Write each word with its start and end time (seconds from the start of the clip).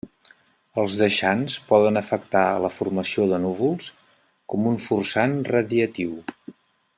Els 0.83 0.93
deixants 1.01 1.57
poden 1.67 2.01
afectar 2.01 2.41
la 2.65 2.71
formació 2.77 3.27
de 3.33 3.41
núvols, 3.45 3.91
com 4.55 4.67
un 4.71 4.81
forçant 4.87 5.37
radiatiu. 5.53 6.19